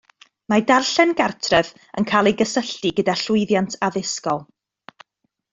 Mae 0.53 0.63
darllen 0.71 1.11
gartref 1.19 1.69
yn 2.01 2.09
cael 2.13 2.31
ei 2.31 2.35
gysylltu 2.41 2.95
gyda 3.01 3.17
llwyddiant 3.25 3.81
addysgol 3.89 4.45